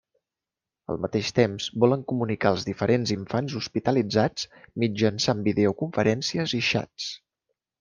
[0.93, 4.49] Al mateix temps volen comunicar els diferents infants hospitalitzats
[4.87, 7.13] mitjançant videoconferències i xats.